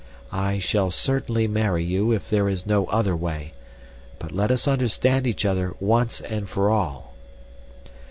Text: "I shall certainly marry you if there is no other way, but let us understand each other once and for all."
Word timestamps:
"I 0.33 0.57
shall 0.57 0.89
certainly 0.89 1.47
marry 1.47 1.83
you 1.83 2.11
if 2.11 2.27
there 2.27 2.49
is 2.49 2.65
no 2.65 2.87
other 2.87 3.15
way, 3.15 3.53
but 4.17 4.31
let 4.31 4.49
us 4.49 4.67
understand 4.67 5.27
each 5.27 5.45
other 5.45 5.75
once 5.79 6.21
and 6.21 6.49
for 6.49 6.71
all." 6.71 7.13